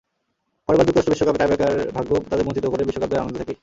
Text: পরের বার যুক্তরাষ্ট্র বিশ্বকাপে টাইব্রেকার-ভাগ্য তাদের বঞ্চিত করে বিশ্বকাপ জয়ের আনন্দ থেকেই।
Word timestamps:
পরের 0.65 0.77
বার 0.77 0.85
যুক্তরাষ্ট্র 0.87 1.13
বিশ্বকাপে 1.15 1.39
টাইব্রেকার-ভাগ্য 1.41 2.11
তাদের 2.29 2.45
বঞ্চিত 2.47 2.65
করে 2.71 2.87
বিশ্বকাপ 2.89 3.09
জয়ের 3.11 3.23
আনন্দ 3.23 3.35
থেকেই। 3.41 3.57